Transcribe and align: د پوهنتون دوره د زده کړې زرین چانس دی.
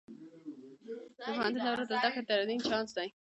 د 1.17 1.19
پوهنتون 1.25 1.61
دوره 1.67 1.83
د 1.85 1.89
زده 1.95 2.09
کړې 2.13 2.23
زرین 2.39 2.59
چانس 2.69 2.89
دی. 2.97 3.07